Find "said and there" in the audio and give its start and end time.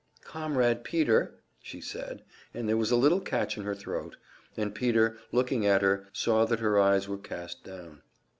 1.79-2.75